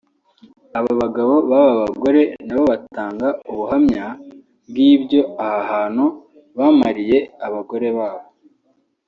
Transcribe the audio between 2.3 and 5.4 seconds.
na bo batanga ubuhamya bw’ibyo